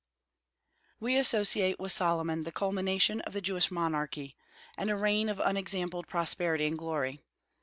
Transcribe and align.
We 0.99 1.15
associate 1.15 1.79
with 1.79 1.91
Solomon 1.91 2.43
the 2.43 2.51
culmination 2.51 3.21
of 3.21 3.33
the 3.33 3.39
Jewish 3.41 3.69
monarchy, 3.69 4.35
and 4.75 4.89
a 4.89 4.95
reign 4.95 5.29
of 5.29 5.39
unexampled 5.39 6.07
prosperity 6.07 6.65
and 6.65 6.75
glory. 6.75 7.19